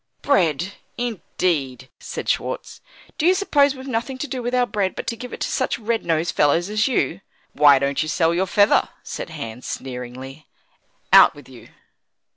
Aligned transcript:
"Bread, 0.23 0.71
indeed!" 0.97 1.87
said 1.99 2.27
Schwartz; 2.27 2.81
"do 3.19 3.25
you 3.27 3.35
suppose 3.35 3.75
we've 3.75 3.85
nothing 3.85 4.17
to 4.17 4.27
do 4.27 4.41
with 4.41 4.55
our 4.55 4.65
bread 4.65 4.95
but 4.95 5.05
to 5.05 5.15
give 5.15 5.31
it 5.31 5.39
to 5.41 5.47
such 5.47 5.77
red 5.77 6.03
nosed 6.03 6.33
fellows 6.35 6.71
as 6.71 6.87
you?" 6.87 7.21
"Why 7.53 7.77
don't 7.77 8.01
you 8.01 8.09
sell 8.09 8.33
your 8.33 8.47
feather?" 8.47 8.89
said 9.03 9.29
Hans, 9.29 9.67
sneeringly. 9.67 10.47
"Out 11.13 11.35
with 11.35 11.47
you!" 11.47 11.69